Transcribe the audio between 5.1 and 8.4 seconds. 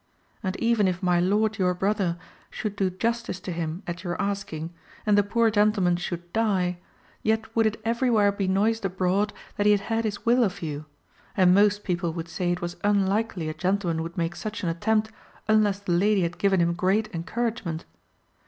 the poor gentleman should die, yet would it everywhere